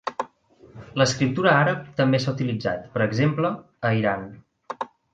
[1.01, 3.55] L'escriptura àrab també s'ha utilitzat, per exemple,
[3.91, 4.29] a Iran.